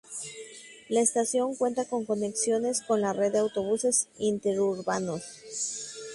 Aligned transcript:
La 0.89 0.99
estación 0.99 1.53
cuenta 1.55 1.85
con 1.85 2.05
conexiones 2.05 2.81
con 2.81 3.01
la 3.01 3.13
red 3.13 3.33
de 3.33 3.37
autobuses 3.37 4.07
interurbanos. 4.17 5.21